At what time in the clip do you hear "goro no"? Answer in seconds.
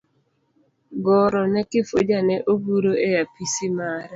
1.05-1.61